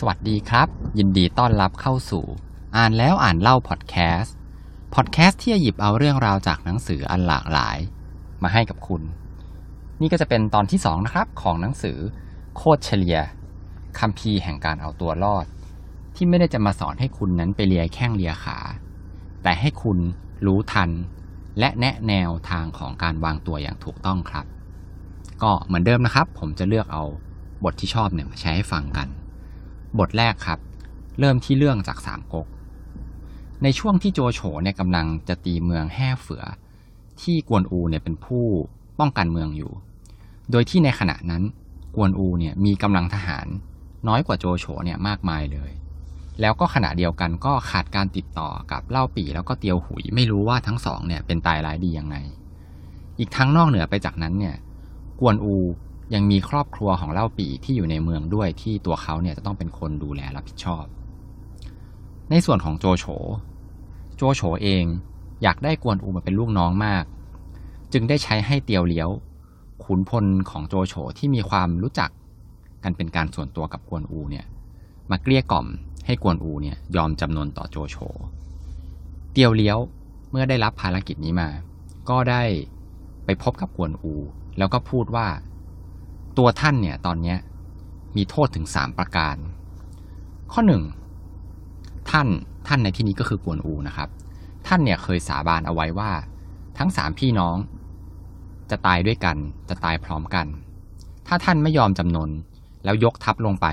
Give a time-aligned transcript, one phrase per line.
[0.00, 0.68] สวัสดีครับ
[0.98, 2.24] ยินดีต้อนรับเข้าสู่
[2.76, 4.34] อ่านแล้วอ่านเล่าพอดแคสต์
[4.94, 7.78] พอดแคสต์ที่จะหยิบเอาเรื่องราวจากหนังสืออันหลากหลาย
[8.42, 9.02] มาให้กับคุณ
[10.00, 11.98] นี่ก็จะเป็นตอนที่สองนะครับของหนังสือ
[12.56, 13.18] โคตรเฉลีย
[13.98, 15.46] คัมภีร์แห่งการเอาตัวรอด
[16.16, 18.58] ที่ไม่ได้จะมาสอนให้คุณนั้นไปเลียแข้งเลียขา
[19.42, 19.98] แต่ให้คุณ
[20.46, 20.90] รู้ทัน
[21.58, 24.46] และแนะแนวทางของการวางตัวอย่างถูกต้องครับ
[25.42, 27.04] ก็เหมือนเดิมนะครับ ผมจะเลือกเอา
[27.64, 29.08] บทที่ชอบเนี่ยมาแชร์ให้ฟังกัน
[29.98, 30.58] บทแรกครับ
[31.20, 32.46] เริ่มที่เรื่องจากสามก๊ก
[33.62, 36.44] ในช่วงที่โจโฉเนี่ยกำลังจะตีเมืองแห่เฟือ
[37.20, 38.44] ที่กวนอูเนี่ยเป็นผู้
[38.98, 39.72] ป้องกันเมืองอยู่
[40.50, 41.42] โดยที่ในขณะนั้น
[41.96, 43.46] กวนอูเนี่ยมีกำลังทหาร
[44.08, 45.70] น้อยกว่าโจโฉเนี่ยมากมายเลย
[46.40, 52.16] แล้วก็ขณะเดียวกันก็ขาดการติดต่อกับเล่าปี่แล้วก็เตียวหุยไม่รู้ว่าทั้งสองเนี่ยเป็นตายร้ายดียังไง
[53.18, 54.56] อีกทั้งนอกเหนือไปจากนั้นเนี่ย
[55.20, 55.56] กวนอู
[56.14, 60.84] ยังมีครอบครัวของเล่าปี่ที่อยู่ในเมืองด้วยที่ตัวเขาเนี่ยจะต้องเป็นคนดูแลรับผิดชอบ
[62.30, 63.04] ในส่วนของโจโฉ
[64.16, 64.84] โจโฉเอง
[65.42, 67.04] อยากได้กวนอูมาเป็นลูกน้องมาก
[67.92, 69.08] จึงได้ใช้ให้เตียวเลี้ยว
[69.84, 72.10] ขุนพลของโจโฉที่มีความรู้จัก
[72.84, 74.44] กันเป็นการส่วนตัวกับกวนอูเนี่ย
[75.10, 75.66] มาเกลี้ยกล่อม
[76.06, 77.96] ให้กวนอูเนี่ยยอมจำนนต่อโจโฉ
[79.32, 79.78] เตียวเลี้ยว
[80.30, 81.48] เมื่อได้รับภารกิจนี้มา
[82.10, 82.42] ก็ได้
[83.24, 84.14] ไปพบกับกวนอู
[84.58, 85.26] แล้วก็พูดว่า
[86.38, 87.34] ตัวท่านเนี่ยตอนนี้
[88.16, 89.36] มีโทษถึงสามประการ
[90.52, 90.82] ข้อหนึ่ง
[92.10, 92.26] ท่าน
[92.66, 94.08] ท่านในที่นี้ก็คือกวนอูนะครับ
[94.66, 96.10] ท่านเนี่ยเคยสาบานเอาไว้ว่า
[96.78, 97.56] ทั้งสามพี่น้อง
[98.70, 99.36] จะตายด้วยกัน
[99.68, 100.46] จะตายพร้อมกัน
[101.26, 102.30] ถ้าท่านไม่ยอมจำนน
[102.84, 103.66] แล้วยกทัพลงไป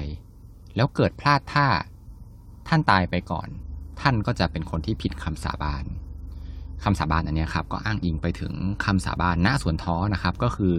[0.75, 1.67] แล้วเกิดพลาดท่า
[2.67, 3.47] ท่านตายไปก่อน
[4.02, 5.83] ท่านก็จะเป็นคนที่ผิดคำสาบาน
[6.83, 8.53] คำสาบานอันนี้ครับ ก็อ้างอิงไปถึง
[8.85, 10.73] คำสาบานณสวนท้อนะครับ ก็คือ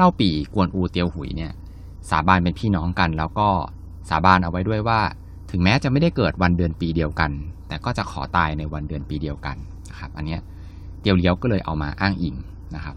[0.00, 1.52] เล่าปี่กวนอูเตียวหุยเนี่ย
[2.10, 3.48] สาบานเป็นพี่น้องกัน แล้วก็
[4.08, 5.00] สาบานเอาไว้ด้วยว่า
[5.50, 7.30] ถึงแม้จะไม่ได้เกิดวันเดือนปีเดียวกัน
[7.68, 9.56] แต่ก็จะขอตายในวันเดือนปีเดียวกัน
[9.90, 10.40] นะครับอันเนี้ย
[11.00, 12.36] เตียวเลี้ยวก็เลยเอามาอ้างอิง
[12.74, 12.96] นะครับ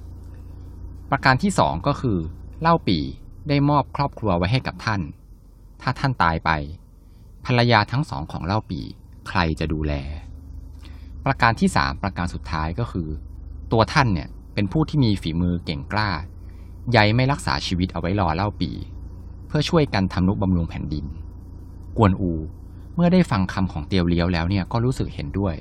[1.12, 2.18] ประการที่สองก็คือ
[2.62, 3.04] เล่าปี่
[3.48, 5.02] ได้มอบครอบครัวไว้ให้กับท่าน
[5.82, 6.52] ถ้าท่านตายไป
[7.46, 8.86] ภรรยาทั้งสองของเล่าปี่
[9.28, 9.94] ใครจะดูแล
[11.26, 13.08] ประการที่สามประการสุดท้ายก็คือ
[13.72, 16.10] ตัวท่านเนี่ยเป็นผู้ที่มีฝีมือเก่งกล้า
[16.92, 18.72] ใยไม่รักษาชีวิตเอาไว้รอเล่าปี
[19.48, 21.06] เพื่อช่วยกันทำนุบำรุงแผ่นดิน
[21.98, 22.32] กวนอู
[22.96, 25.56] เมื่อได้ฟังคำของเตียวเลี้ยวแล้วเนี่ยก็รู้สึกเห็นด้วย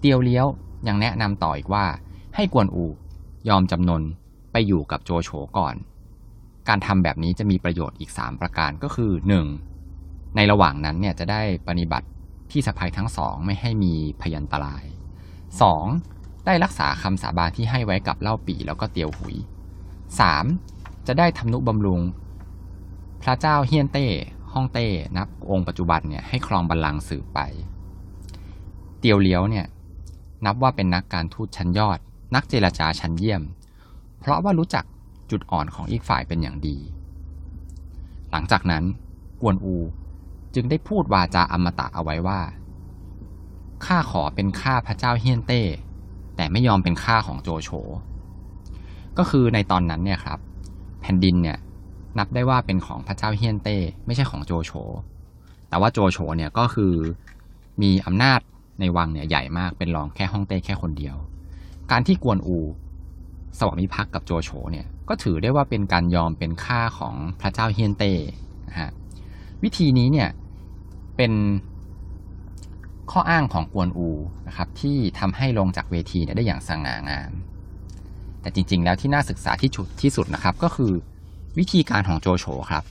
[0.00, 0.46] เตียวเลี้ยว
[0.88, 1.86] ยังแนะนำต่ออีกว่า
[2.34, 2.86] ให้กวนอู
[3.48, 4.02] ยอมจำนน
[4.52, 5.74] ไปอยู่กับโจโฉก่อน
[6.68, 9.12] การทำแบบนี้จะมีประโยชน์อีก 3 ประการก็คือ
[9.74, 10.36] 1.
[10.36, 12.06] ในระหว่างนั้นเนี่ยจะได้ปฏิบัติ
[12.50, 14.84] พี่สะพายทั้งสองไม่ให้มีพยันตราย
[15.64, 16.46] 2.
[16.46, 19.36] ได้รักษาคำสาบานที่ให้ไว้กับเล่าปีแล้วก็เตียวหุย
[20.16, 21.06] 3.
[21.06, 22.00] จะได้ทำนุบำรุง
[23.22, 24.06] พระเจ้าเฮียนเต้
[24.52, 27.40] ฮ่องเต้นับองค์ปัจจุบันเนี่ยให้ครองบัลลังก์สืบไป
[28.98, 29.66] เตียวเลี้ยวเนี่ย
[30.44, 31.98] นับว่าเป็นนักการทูตชั้นยอด
[32.34, 33.42] นักเจรจาชั้นเยี่ยม
[34.20, 34.84] เพราะว่ารู้จัก
[35.30, 36.76] จุดอ่อนของอีกฝ่ายเป็นอย่างดี
[38.30, 38.84] หลังจากนั้น
[39.40, 39.76] กวนอู
[40.54, 42.40] จึงได้พูดวาจาอมตะเอาไว้ว่า
[43.84, 45.62] ข้าขอเป็นข้าพระเจ้าเฮียนเต้
[46.36, 47.70] แต่ไม่ยอมเป็นข้าของโจโฉ
[49.18, 50.38] ก็คือในตอนนั้นเนี่ยครับ
[51.02, 51.58] แผ่นดินเนี่ย
[52.18, 54.72] นับได้ว่าเป็นของพระเจ้าเฮียนเต้ ไม่ใช่ของโจโฉ
[55.68, 56.94] แต่ว่าโจโฉเนี่ยก็คือ
[57.82, 58.40] มีอำนาจ
[58.80, 61.16] ในวังเนี่ยใหญ่มากเป็นรองแค่ฮ่องเต้แค่คนเดียว
[61.90, 62.58] การที่กวนอู
[63.58, 68.12] สวามิภักดิ์กับโจโฉเนี่ยก็ถือได้ว่าเป็นการยอมเป็นข้าของพระเจ้าเฮียนเต้
[68.68, 68.90] นะฮะ
[69.62, 70.28] วิธีนี้เนี่ย
[71.16, 71.32] เป็น
[73.10, 74.08] ข้ออ้างของกวนอู
[74.48, 77.32] นะครับที่ทำให้ลงจากเวทีได้อย่างสง่างาม
[78.40, 80.92] แต่จริง ๆ แล้วที่น่าศึกษาที่ชุดที่สุดนะครับ ก็คือ
[81.58, 82.84] วิธีการของโจโฉครับ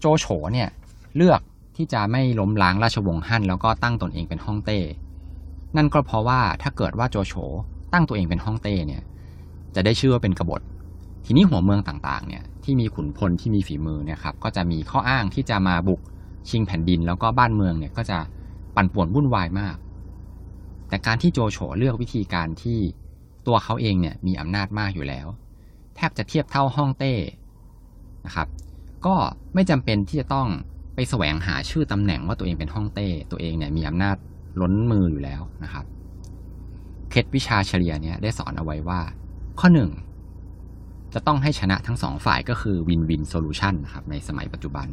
[0.00, 0.68] โจโฉเนี่ย
[1.16, 1.40] เลือก
[1.76, 4.78] ที่จะไม่ล้มล้างราชวงศ์ฮั่นแล้วก็ตั้งตนเองเป็นฮ่องเต้
[5.76, 7.34] นั่นก็เพราะว่าถ้าเกิดว่าโจโฉ
[7.92, 9.02] ตั้งตัวเองเป็นฮ่องเต้เนี่ย
[9.74, 10.60] จะได้ชื่อว่าเป็นกบฏ
[11.24, 16.00] ทีนี้หัวเมืองต่างๆเนี่ยที่มีขุนพลที่มีฝีมือเนี่ยครับก็จะมีข้ออ้างที่จะมาบุก
[16.48, 18.18] ชิงแผ่นดิน แล้วก็บ้านเมืองเนี่ยก็จะ
[18.76, 19.76] ปั่นป่วนวุ่นวายมาก
[20.88, 22.78] แต่การที่โจโฉเลือกวิธีการที่
[23.48, 25.26] ตัวเขาเองเนี่ยมีอำนาจมากอยู่แล้ว
[25.96, 27.14] แทบจะเทียบเท่าฮ่องเต้
[28.26, 28.48] นะครับ
[29.06, 29.14] ก็
[29.54, 30.48] ไม่จำเป็นที่จะต้อง
[30.94, 34.16] ไปแสวงหาชื่อตำแหน่งว่าตัวเองเป็นฮ่องเต้ ตัวเองเนี่ยมีอำนาจ
[34.60, 35.84] ล้นมืออยู่แล้วนะครับ
[37.10, 39.00] เคล็ดวิชาชเลียร์เนี่ยได้สอนเอาไว้ว่า
[39.60, 39.90] ข้อหนึ่ง
[41.14, 44.88] จะต้องให้ชนะทั้งสองฝ่ายก็คือ win-win solution นะครับในสมัยปัจจุบัน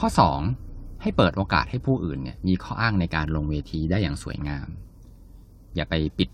[0.00, 0.08] ข้อ
[0.54, 4.68] 2 ให้เปิดโอกาสให้ผู้อื่นเนี่ยมีข้ออ้างในการลงเวทีได้อย่างสวยงาม
[5.74, 6.28] อย่าไปปิด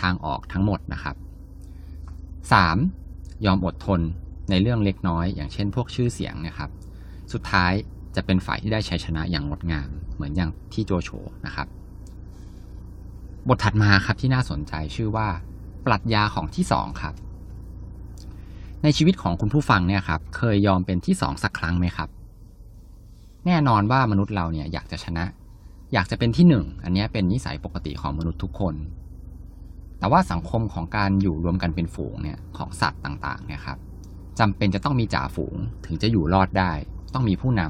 [0.00, 1.16] ทางออกทั้งหมดนะครับ
[2.90, 3.46] 3.
[3.46, 4.00] ยอมอดทน
[4.50, 6.70] ในเรื่องเล็กน้อย อย่างเช่น พวกชื่อเสียงนะครับ
[7.32, 7.72] สุดท้าย
[8.16, 11.10] จะเป็นฝ่ายที่ได้ชัยชนะอย่างงดงาม เหมือนอย่างที่โจโฉ
[11.46, 11.68] นะครับ
[13.48, 15.28] บทถัดมาครับที่น่าสนใจชื่อว่า
[15.86, 17.14] ปรัชญาของที่สองครับ
[18.82, 22.08] ในชีวิตของคุณผู้ฟังเนี่ยครับ เคยยอมเป็นที่สองสักครั้งไหมครับ
[23.46, 25.24] แน่นอนว่ามนุษย์เราเนี่ยอยากจะชนะ
[25.92, 28.74] อยากจะเป็นที่หนึ่งอันนี้เป็นนิสัยปกติของมนุษย์ทุกคน
[30.00, 33.78] แต่ว่าสังคมของการอยู่รวมกันเป็นฝูงเนี่ยของสัตว์ต่างๆเนี่ยครับ
[34.38, 35.56] จำเป็นจะต้องมีจ่าฝูง
[35.86, 36.72] ถึงจะอยู่รอดได้
[37.14, 37.62] ต้องมีผู้น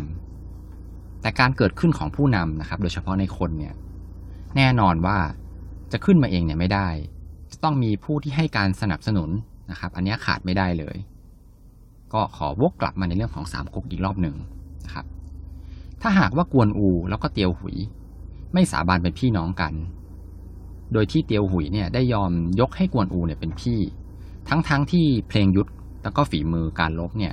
[0.57, 3.75] ำแต่การเกิดขึ้นของผู้นำนะครับ โดยเฉพาะในคนเนี่ย
[4.57, 5.19] แน่นอนว่า
[5.93, 6.89] จะขึ้นมาเองเนี่ยไม่ได้
[7.53, 9.31] จะต้องมีผู้ที่ให้การสนับสนุน
[9.71, 10.97] นะครับ อันนี้ขาดไม่ได้เลย
[12.13, 14.37] ก็ขอวกกลับมาในเรื่องของสามก๊กอีกรอบหนึ่ง
[14.85, 15.07] นะครับ
[16.03, 17.77] ถ้าหากว่ากวนอูแล้วก็เตียวหุย
[18.55, 19.73] ไม่สาบานเป็นพี่น้องกัน
[20.93, 23.79] โดยที่เตียวหุยเนี่ยได้ยอมยกให้กวนอูเนี่ยเป็นพี่
[24.49, 25.71] ทั้งๆทที่เพลงยุทธ
[26.03, 27.33] แล้วก็ฝีมือการลบเนี่ย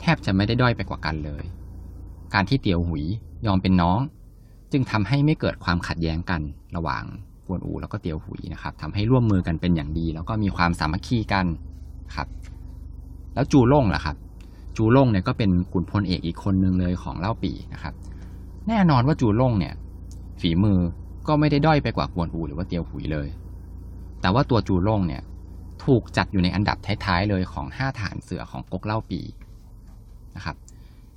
[0.00, 1.44] แทบจะไม่ได้ด้อยไปกว่ากันเลย
[2.34, 3.04] การที่เตียวหุย
[3.46, 4.00] ยอมเป็นน้อง
[4.72, 6.40] จึงทำให้ไม่เกิดความขัดแย้งกัน
[6.76, 7.02] ระหว่าง
[7.46, 11.46] กวนอูแล้วก็เตียวหุยนะครับทำให้ร่วมมือกันเป็นอย่างดี แล้วก็มีความสามัคคีกัน
[12.16, 12.28] ครับ
[13.34, 14.16] แล้วจูล่งล่ะครับ
[14.76, 17.94] จูล่งเนี่ยก็เป็นขุนพลเอกอีกคนนึงเลยของเล่าปีนะครับ
[18.68, 19.74] แน่นอนว่าจูล่งเนี่ย
[20.40, 20.78] ฝีมือ
[21.28, 23.28] ก็ไม่ได้ด้อยไปกว่ากวนอูหรือว่าเตียวหุยเลย
[24.20, 25.22] แต่ว่าตัวจูล่งเนี่ย
[25.84, 29.20] ถูกจัดอยู่ในอันดับท้ายๆเลยของห้าฐานเสือของก๊กเล่าปี
[30.36, 30.56] นะครับ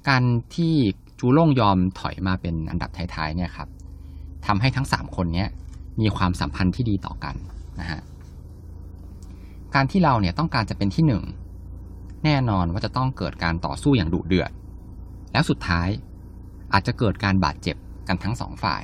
[0.10, 0.24] การ
[0.56, 0.74] ที่
[1.20, 3.70] จูล่งยอมถอยมาเป็นอันดับท้ายๆเนี่ยครับ
[4.46, 5.50] ทำให้ทั้งสามคนเนี้ย
[6.02, 7.36] มีความสัมพันธ์ที่ดีต่อกัน
[7.80, 8.02] นะฮะ
[9.76, 11.24] การที่เราเนี่ยต้องการจะเป็นที่หนึ่ง
[12.26, 14.52] แน่นอนว่าจะต้องเกิดการต่อสู้อย่างดุเดือด
[15.34, 15.88] แล้วสุดท้าย
[16.74, 17.76] อาจจะเกิดการบาดเจ็บ
[18.08, 18.84] กันทั้งสองฝ่าย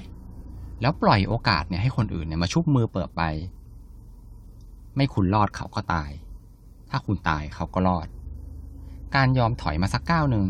[0.83, 3.21] แล้วปล่อยโอกาสเนี่ยให้คนอื่นเนี่ยมาชุบมือเปิดไป
[4.95, 6.09] ไม่คุณรอดเขาก็ตาย
[6.89, 8.07] ถ้าคุณตายเขาก็รอด
[9.15, 10.45] การยอมถอยมาสักก้าวหนึ่ง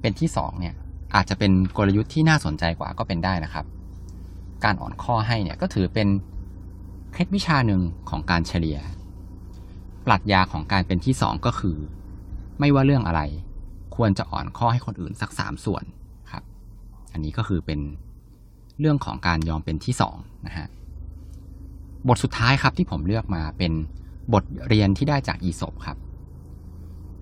[0.00, 0.74] เป็นที่สองเนี่ย
[1.14, 3.66] อาจจะเป็นกลยุทธ์ที่น่าสนใจกว่าก็เป็นได้นะครับ
[4.64, 6.08] การอ่อนข้อให้เนี่ยก็ถือเป็น
[7.12, 7.80] เคล็ดวิชาหนึ่ง
[8.10, 8.78] ของการเฉลี่ย
[10.06, 11.76] ปรัชญาของการเป็นที่สองก็คือ
[12.60, 13.20] ไม่ว่าเรื่องอะไร
[13.96, 15.84] ควรจะอ่อนข้อให้คนอื่นสักสามส่วน
[16.32, 16.44] ครับ
[17.12, 17.80] อันนี้ก็คือเป็น
[18.80, 20.16] เรื่องของการยอมเป็นที่สอง
[20.46, 20.68] นะฮะ
[22.08, 23.72] บทสุดท้ายครับที่ผมเลือกมาเป็น
[24.32, 25.96] บทเรียนที่ได้จากอีศบครับ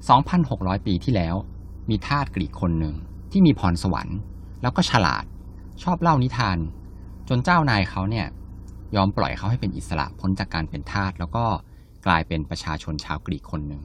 [0.01, 1.35] 2,600 ปีที่แล้ว
[1.89, 2.95] มีทาสกรีกคนหนึ่ง
[3.31, 4.19] ที่มีพรสวรรค์
[4.63, 5.25] แล้วก็ฉลาด
[5.83, 6.59] ชอบเล่านิทาน
[7.29, 8.27] จนเจ้านายเขาเนี่ย
[8.97, 11.45] ยอมปล่อยเขาให้เป็นอิสระพ้นจากการเป็นทาสแล้วก็
[12.07, 13.83] กลายเป็นประชาชนชาวกรีกคนหนึ่ง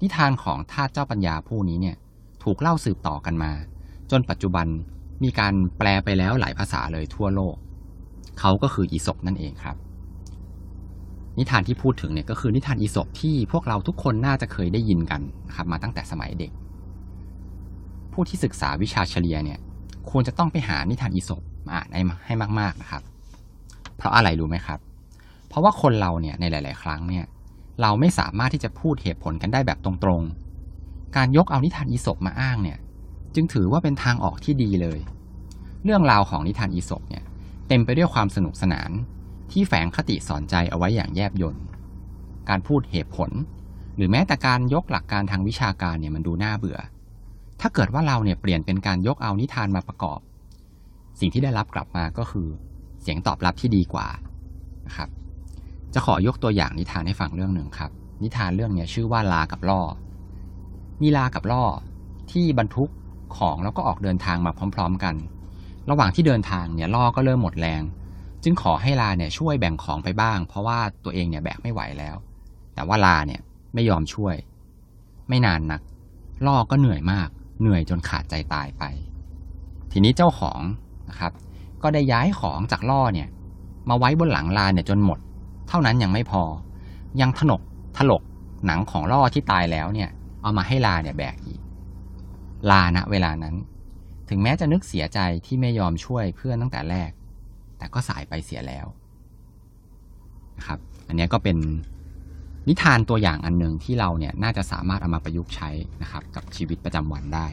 [0.00, 1.96] นิทานของทาสเจ้าปัญญาผู้นี้เนี่ย
[2.42, 3.52] ถูกเล่าสืบต่อกันมา
[4.10, 4.66] จนปัจจุบัน
[5.22, 7.56] มีการแปลไปแล้วหลายภาษาเลยทั่วโลก
[8.40, 9.76] เขาก็คืออีศบนั่นเองครับ
[11.38, 16.50] นิทานที่พูดถึงเนี่ยก็คือนิทานอีศบที่พวกเราทุกคนน่าจะเคยได้ยินกันนะครับมาตั้งแต่สมัยเด็ก
[18.12, 19.58] ผู้ที่ศึกษาวิชาเฉลียเนี่ย
[20.10, 21.88] ควรจะต้องไปหานิทานอีศบมาอ่าน
[22.26, 23.02] ให้มาก ๆนะครับ
[23.96, 24.78] เพราะอะไรรู้ไหมครับ
[25.48, 27.24] เพราะว่าคนเราเนี่ยในหลาย ๆ ครั้งเนี่ย
[27.82, 30.22] เราไม่สามารถที่จะพูดเหตุผลกันได้แบบตรง
[30.70, 32.78] ๆ การยกเอานิทานอีศบมาอ้างเนี่ย
[33.36, 34.98] จึงถือว่าเป็นทางออกที่ดีเลย
[35.84, 37.24] เรื่องราวของนิทานอีศบเนี่ย
[37.68, 38.90] เต็มไปด้วยความสนุกสนาน
[39.52, 41.56] ที่แฝงคติสอนใจเอาไว้อย่างแยบยล
[42.48, 43.30] การพูดเหตุผล
[43.96, 46.78] หรือแม้แต่การยกหลักการทางวิชาการเนี่ยมันดูน่าเบื่อ
[47.60, 50.20] ถ้าเกิดว่าเราเนี่ยเปลี่ยนเป็นการยกเอานิทานมาประกอบ
[51.20, 52.48] สิ่งที่ได้รับกลับมาก็คือ
[53.02, 54.06] เสียงตอบรับที่ดีกว่า
[54.86, 55.08] นะครับ
[55.94, 57.90] จะขอยกตัวอย่างนิทานให้ฟังเรื่องหนึ่งครับ
[58.22, 59.82] นิทานเรื่องนี้ชื่อว่าลากับล่อ
[61.02, 61.64] มีลากับล่อ
[62.32, 62.90] ที่บรรทุก
[63.36, 65.14] ของแล้วก็ออกเดินทางมาพร้อม ๆ กัน
[65.90, 67.82] ระหว่างที่เดินทางเนี่ยล่อก็เริ่มหมดแรง
[68.42, 72.16] จึงขอให้ลาเนี่ยช่วยแบ่งของไปบ้าง เพราะว่าตัวเองเนี่ยแบกไม่ไหวแล้ว
[72.74, 73.40] แต่ว่าลาเนี่ย
[73.74, 74.34] ไม่ยอมช่วย
[75.28, 75.80] ไม่นานนัก
[76.46, 77.28] ล่อก็เหนื่อยมาก
[77.60, 78.84] เหนื่อยจนขาดใจตายไป
[79.92, 80.60] ทีนี้เจ้าของ
[81.10, 81.32] นะครับ
[81.82, 83.28] ก็ได้ย้ายของจากล่อเนี่ย
[83.88, 85.18] มาไว้บนหลังลาเนี่ยจนหมด
[85.68, 86.42] เท่านั้นยังไม่พอ
[87.20, 87.60] ยังถนก
[87.96, 88.22] ถลก
[88.66, 90.10] หนังของล่อที่ตายแล้วเนี่ย
[90.42, 91.60] เอามาให้ลาเนี่ยแบกอีก
[92.70, 93.54] ลาณเวลานั้น
[94.28, 97.10] ถึงแม้จะนึกเสียใจที่ไม่ยอมช่วยเพื่อนตั้งแต่แรก
[97.78, 98.86] แต่ก็สายไปเสียแล้ว
[100.58, 101.56] นะครับ อันนี้ก็เป็น
[102.68, 105.70] นิทานตัวอย่างอันหนึ่งที่เราเนี่ยน่าจะสามารถเอามาประยุกต์ใช้
[106.02, 107.46] นะครับ กับชีวิตประจำวันได้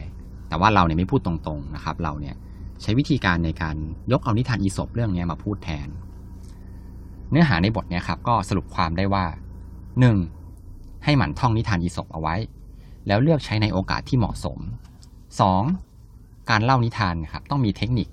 [0.48, 2.36] แต่ว่าเราเนี่ยไม่พูดตรงๆนะครับ เราเนี่ย
[2.82, 3.76] ใช้วิธีการในการ
[4.12, 5.88] ยกเอานิทานอีสบเรื่องนี้มาพูดแทน
[7.30, 9.24] เนื้อหาในบทเนี่ยครับก็สรุปความได้ว่า
[10.00, 10.16] หนึ่ง
[11.04, 12.34] ให้หมั่นท่องนิทานอีสบเอาไว้
[13.06, 14.58] แล้วเลือกใช้ในโอกาสที่เหมาะสม
[15.40, 15.62] สอง
[16.50, 18.08] การเล่านิทานนะครับต้องมีเทคนิค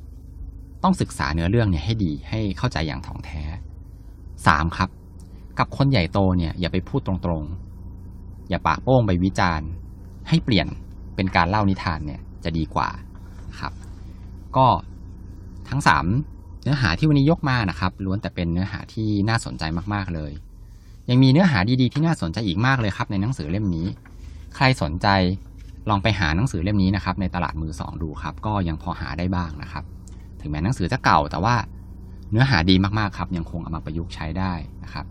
[0.83, 3.41] ต้องศึกษาเนื้อเรื่องเนี่ยให้ดีให้เข้าใจอย่างถ่องแท้
[4.47, 4.89] สามครับ
[5.59, 9.67] กับคนใหญ่โตเนี่ยอย่าไปพูดตรงๆ อย่าปากโป้งไปวิจารณ์
[10.29, 10.67] ให้เปลี่ยน
[11.15, 12.89] เป็นการเล่านิทานเนี่ยจะดีกว่า
[13.59, 13.73] ครับ
[14.57, 14.67] ก็
[15.69, 15.81] ทั้ง
[16.21, 19.63] 3 เนื้อหาที่วันนี้ยกมานะครับล้วนแต่เป็นเนื้อหาที่น่าสนใจ
[19.93, 20.31] มากๆเลย
[21.09, 23.87] ยังมีเนื้อหาดีๆที่น่าสนใจอีกมากเลยครับในหนังสือเล่มนี้
[24.55, 25.07] ใครสนใจ
[25.89, 29.83] ลองไปหาหนังสือเล่มนี้นะครับในตลาดมือสองดูครับ ก็ยังพอหาได้บ้างนะครับ
[30.41, 31.55] ถึงแม้หนังสือจะเก่าแต่ว่า
[32.31, 35.05] เนื้อหาดีมากๆครับ ยังคงเอามาประยุกต์ใช้ได้นะครับ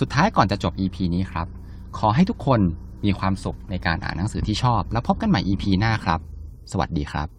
[0.00, 1.46] สุดท้ายก่อนจะจบ EP นี้ครับ
[1.98, 2.60] ขอให้ทุกคน
[3.04, 6.20] มีความสุขในการอ่านหนังสือที่ชอบ แล้วพบกันใหม่ EP หน้าครับ
[6.72, 7.35] สวัสดีครับ